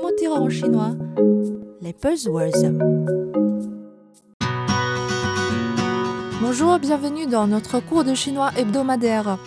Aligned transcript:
comment 0.00 0.14
dire 0.16 0.32
en 0.32 0.48
chinois 0.48 0.92
Les 1.82 1.92
buzzwords. 1.92 2.72
Bonjour, 6.40 6.78
bienvenue 6.78 7.26
dans 7.26 7.46
notre 7.46 7.80
cours 7.80 8.04
de 8.04 8.14
chinois 8.14 8.50
hebdomadaire. 8.56 9.38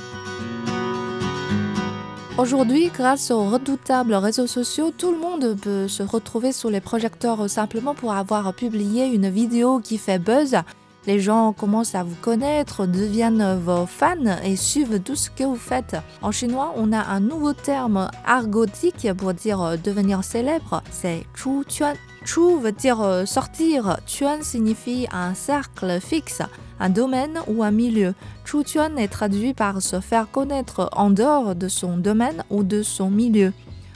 Aujourd'hui, 2.37 2.91
grâce 2.93 3.31
aux 3.31 3.49
redoutables 3.49 4.15
réseaux 4.15 4.47
sociaux, 4.47 4.91
tout 4.95 5.11
le 5.11 5.17
monde 5.17 5.57
peut 5.59 5.87
se 5.87 6.03
retrouver 6.03 6.51
sous 6.51 6.69
les 6.69 6.81
projecteurs 6.81 7.49
simplement 7.49 7.95
pour 7.95 8.13
avoir 8.13 8.53
publié 8.53 9.07
une 9.07 9.29
vidéo 9.29 9.79
qui 9.79 9.97
fait 9.97 10.19
buzz. 10.19 10.57
Les 11.05 11.19
gens 11.19 11.53
commencent 11.53 11.95
à 11.95 12.03
vous 12.03 12.15
connaître, 12.21 12.85
deviennent 12.85 13.59
vos 13.59 13.85
fans 13.85 14.37
et 14.43 14.55
suivent 14.55 15.01
tout 15.01 15.15
ce 15.15 15.29
que 15.29 15.43
vous 15.43 15.55
faites. 15.55 15.97
En 16.21 16.31
chinois, 16.31 16.73
on 16.77 16.93
a 16.93 17.01
un 17.01 17.19
nouveau 17.19 17.53
terme 17.53 18.09
argotique 18.25 19.11
pour 19.17 19.33
dire 19.33 19.77
devenir 19.83 20.23
célèbre, 20.23 20.81
c'est 20.91 21.25
chu 21.35 21.63
chuan. 21.67 21.95
Chu 22.25 22.57
veut 22.61 22.71
dire 22.71 23.23
sortir, 23.25 23.97
chuan 24.07 24.43
signifie 24.43 25.07
un 25.11 25.33
cercle 25.33 25.99
fixe 25.99 26.41
un 26.79 26.89
domaine 26.89 27.39
ou 27.47 27.63
un 27.63 27.71
milieu. 27.71 28.13
Chu 28.45 28.63
Chuan 28.65 28.97
est 28.97 29.07
traduit 29.07 29.53
par 29.53 29.81
se 29.81 30.01
faire 30.01 30.29
connaître 30.29 30.89
en 30.91 31.09
dehors 31.09 31.55
de 31.55 31.69
son 31.69 31.97
domaine 31.97 32.43
ou 32.49 32.63
de 32.63 32.83
son 32.83 33.09
milieu. 33.09 33.53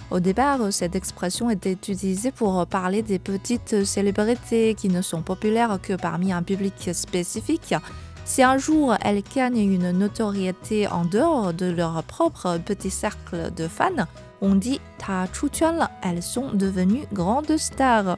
Au 0.09 0.21
départ, 0.21 0.71
cette 0.71 0.95
expression 0.95 1.49
était 1.49 1.73
utilisée 1.73 2.31
pour 2.31 2.66
parler 2.66 3.02
des 3.02 3.20
petites 3.20 3.84
célébrités 3.84 4.73
qui 4.73 4.88
ne 4.88 5.02
sont 5.02 5.21
populaires 5.21 5.80
que 5.81 5.93
parmi 5.93 6.31
un 6.31 6.43
public 6.43 6.91
spécifique. 6.93 7.75
Si 8.23 8.41
un 8.41 8.57
jour 8.57 8.95
elles 9.02 9.23
gagnent 9.23 9.57
une 9.57 9.91
notoriété 9.91 10.88
en 10.88 11.03
dehors 11.03 11.53
de 11.53 11.66
leur 11.66 12.03
propre 12.03 12.57
petit 12.57 12.89
cercle 12.89 13.53
de 13.53 13.67
fans, 13.67 14.07
on 14.41 14.55
dit 14.55 14.80
Ta 14.97 15.25
elles 16.03 16.23
sont 16.23 16.53
devenues 16.53 17.05
grandes 17.11 17.58
stars. 17.58 18.17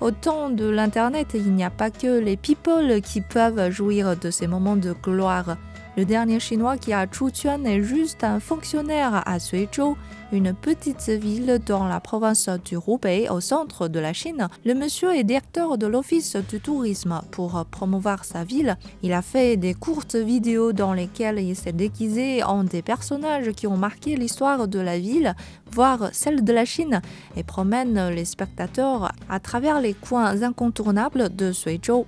Au 0.00 0.10
temps 0.10 0.48
de 0.48 0.66
l'Internet, 0.66 1.32
il 1.34 1.52
n'y 1.52 1.62
a 1.62 1.68
pas 1.68 1.90
que 1.90 2.18
les 2.18 2.38
people 2.38 3.02
qui 3.02 3.20
peuvent 3.20 3.70
jouir 3.70 4.16
de 4.16 4.30
ces 4.30 4.46
moments 4.46 4.76
de 4.76 4.94
gloire. 4.94 5.58
Le 5.98 6.06
dernier 6.06 6.40
chinois 6.40 6.78
qui 6.78 6.94
a 6.94 7.06
Chu 7.10 7.26
Chuan 7.34 7.66
est 7.66 7.82
juste 7.82 8.24
un 8.24 8.40
fonctionnaire 8.40 9.22
à 9.26 9.38
Suizhou, 9.38 9.98
une 10.32 10.54
petite 10.54 11.10
ville 11.10 11.60
dans 11.66 11.86
la 11.86 12.00
province 12.00 12.48
du 12.64 12.76
Hubei 12.76 13.28
au 13.28 13.40
centre 13.40 13.88
de 13.88 13.98
la 13.98 14.12
Chine. 14.12 14.48
Le 14.64 14.74
monsieur 14.74 15.14
est 15.14 15.24
directeur 15.24 15.76
de 15.76 15.86
l'office 15.86 16.36
du 16.36 16.60
tourisme. 16.60 17.20
Pour 17.32 17.66
promouvoir 17.70 18.24
sa 18.24 18.44
ville, 18.44 18.78
il 19.02 19.12
a 19.12 19.20
fait 19.20 19.56
des 19.56 19.74
courtes 19.74 20.14
vidéos 20.14 20.72
dans 20.72 20.94
lesquelles 20.94 21.40
il 21.40 21.56
s'est 21.56 21.72
déguisé 21.72 22.42
en 22.44 22.64
des 22.64 22.82
personnages 22.82 23.50
qui 23.50 23.66
ont 23.66 23.76
marqué 23.76 24.16
l'histoire 24.16 24.68
de 24.68 24.78
la 24.78 24.98
ville, 24.98 25.34
voire 25.72 26.10
celle 26.12 26.44
de 26.44 26.52
la 26.52 26.64
Chine, 26.64 27.00
et 27.36 27.42
promène 27.42 28.08
les 28.08 28.24
spectateurs 28.24 29.12
à 29.28 29.40
travers 29.40 29.80
les 29.80 29.94
coins 29.94 30.42
incontournables 30.42 31.34
de 31.34 31.52
Suizhou. 31.52 32.06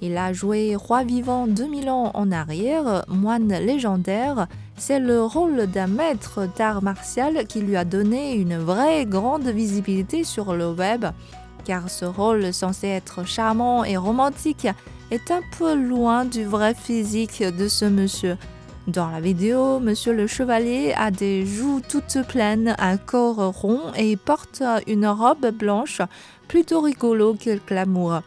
Il 0.00 0.16
a 0.16 0.32
joué 0.32 0.76
roi 0.76 1.02
vivant 1.02 1.48
2000 1.48 1.90
ans 1.90 2.12
en 2.14 2.30
arrière, 2.30 3.04
moine 3.08 3.48
légendaire. 3.48 4.46
C'est 4.76 5.00
le 5.00 5.24
rôle 5.24 5.66
d'un 5.66 5.88
maître 5.88 6.48
d'art 6.56 6.82
martial 6.82 7.46
qui 7.48 7.60
lui 7.60 7.76
a 7.76 7.84
donné 7.84 8.34
une 8.34 8.56
vraie 8.58 9.06
grande 9.06 9.48
visibilité 9.48 10.22
sur 10.22 10.54
le 10.54 10.70
web, 10.70 11.06
car 11.64 11.90
ce 11.90 12.04
rôle 12.04 12.52
censé 12.52 12.86
être 12.86 13.26
charmant 13.26 13.82
et 13.82 13.96
romantique 13.96 14.68
est 15.10 15.30
un 15.32 15.40
peu 15.58 15.74
loin 15.74 16.24
du 16.24 16.44
vrai 16.44 16.74
physique 16.74 17.42
de 17.42 17.66
ce 17.66 17.84
monsieur. 17.84 18.36
Dans 18.88 19.10
la 19.10 19.20
vidéo, 19.20 19.80
monsieur 19.80 20.14
le 20.14 20.26
chevalier 20.26 20.94
a 20.96 21.10
des 21.10 21.44
joues 21.44 21.82
toutes 21.86 22.26
pleines, 22.26 22.74
un 22.78 22.96
corps 22.96 23.54
rond 23.54 23.92
et 23.94 24.16
porte 24.16 24.62
une 24.86 25.06
robe 25.06 25.50
blanche 25.50 26.00
plutôt 26.48 26.80
rigolo 26.80 27.34
que 27.34 27.58
glamour. 27.66 28.22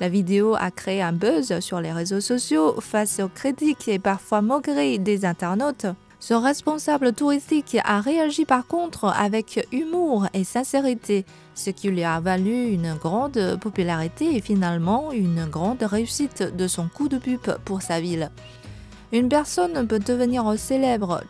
La 0.00 0.08
vidéo 0.08 0.56
a 0.58 0.72
créé 0.72 1.00
un 1.00 1.12
buzz 1.12 1.60
sur 1.60 1.80
les 1.80 1.92
réseaux 1.92 2.20
sociaux 2.20 2.80
face 2.80 3.20
aux 3.20 3.28
critiques 3.28 3.86
et 3.86 4.00
parfois 4.00 4.42
moqueries 4.42 4.98
des 4.98 5.24
internautes. 5.24 5.86
Ce 6.18 6.34
responsable 6.34 7.12
touristique 7.12 7.78
a 7.84 8.00
réagi 8.00 8.44
par 8.44 8.66
contre 8.66 9.04
avec 9.04 9.64
humour 9.70 10.26
et 10.34 10.42
sincérité, 10.42 11.24
ce 11.54 11.70
qui 11.70 11.88
lui 11.88 12.02
a 12.02 12.18
valu 12.18 12.72
une 12.72 12.94
grande 12.94 13.58
popularité 13.60 14.34
et 14.34 14.40
finalement 14.40 15.12
une 15.12 15.44
grande 15.46 15.84
réussite 15.84 16.42
de 16.42 16.66
son 16.66 16.88
coup 16.88 17.08
de 17.08 17.18
pub 17.18 17.58
pour 17.64 17.80
sa 17.80 18.00
ville. 18.00 18.32
Une 19.12 19.28
personne 19.28 19.86
peut 19.88 19.98
devenir 19.98 20.56
célèbre, 20.56 21.22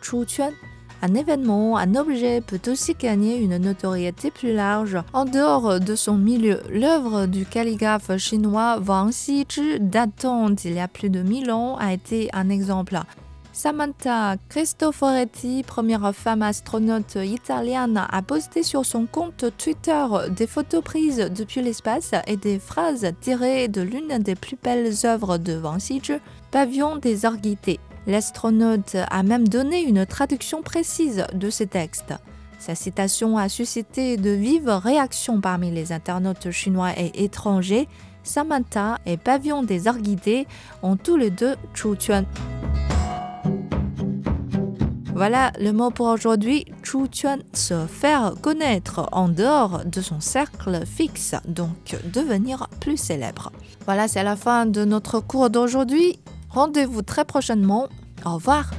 un 1.03 1.15
événement, 1.15 1.77
un 1.77 1.95
objet 1.95 2.41
peut 2.41 2.61
aussi 2.67 2.93
gagner 2.93 3.37
une 3.37 3.57
notoriété 3.57 4.29
plus 4.29 4.53
large 4.53 4.99
en 5.13 5.25
dehors 5.25 5.79
de 5.79 5.95
son 5.95 6.15
milieu. 6.15 6.61
L'œuvre 6.69 7.25
du 7.25 7.43
calligraphe 7.43 8.15
chinois 8.17 8.79
Wang 8.85 9.09
Xizhi, 9.09 9.79
datant 9.79 10.51
d'il 10.51 10.73
y 10.73 10.79
a 10.79 10.87
plus 10.87 11.09
de 11.09 11.23
1000 11.23 11.51
ans, 11.51 11.75
a 11.77 11.91
été 11.91 12.29
un 12.33 12.49
exemple. 12.49 12.99
Samantha 13.53 14.37
Cristoforetti, 14.47 15.63
première 15.63 16.15
femme 16.15 16.41
astronaute 16.41 17.15
italienne, 17.15 18.01
a 18.09 18.21
posté 18.21 18.63
sur 18.63 18.85
son 18.85 19.05
compte 19.05 19.45
Twitter 19.57 20.05
des 20.29 20.47
photos 20.47 20.81
prises 20.81 21.29
depuis 21.35 21.61
l'espace 21.61 22.13
et 22.27 22.37
des 22.37 22.59
phrases 22.59 23.11
tirées 23.19 23.67
de 23.67 23.81
l'une 23.81 24.19
des 24.19 24.35
plus 24.35 24.55
belles 24.61 24.93
œuvres 25.03 25.37
de 25.37 25.59
Wang 25.59 25.79
Xizhi, 25.79 26.13
Pavillon 26.49 26.95
des 26.95 27.25
Orguités. 27.25 27.81
L'astronaute 28.07 28.95
a 28.95 29.21
même 29.21 29.47
donné 29.47 29.81
une 29.83 30.05
traduction 30.05 30.61
précise 30.61 31.25
de 31.33 31.49
ces 31.49 31.67
textes. 31.67 32.13
Sa 32.57 32.73
citation 32.73 33.37
a 33.37 33.49
suscité 33.49 34.15
de 34.15 34.29
vives 34.29 34.69
réactions 34.69 35.41
parmi 35.41 35.71
les 35.71 35.91
internautes 35.91 36.51
chinois 36.51 36.91
et 36.97 37.23
étrangers. 37.23 37.89
Samantha 38.23 38.99
et 39.05 39.17
Pavillon 39.17 39.63
des 39.63 39.87
Orguidés 39.87 40.47
ont 40.83 40.95
tous 40.95 41.17
les 41.17 41.31
deux 41.31 41.55
Chu. 41.73 41.89
Voilà 45.13 45.51
le 45.59 45.71
mot 45.71 45.91
pour 45.91 46.07
aujourd'hui. 46.07 46.65
Chu 46.83 46.97
se 47.53 47.85
faire 47.85 48.33
connaître 48.41 49.07
en 49.11 49.27
dehors 49.27 49.83
de 49.85 50.01
son 50.01 50.19
cercle 50.19 50.85
fixe, 50.85 51.35
donc 51.47 51.97
devenir 52.13 52.67
plus 52.79 52.97
célèbre. 52.97 53.51
Voilà, 53.85 54.07
c'est 54.07 54.23
la 54.23 54.35
fin 54.35 54.65
de 54.65 54.85
notre 54.85 55.19
cours 55.19 55.49
d'aujourd'hui. 55.49 56.19
Rendez-vous 56.49 57.01
très 57.01 57.25
prochainement. 57.25 57.87
Au 58.25 58.35
revoir. 58.35 58.71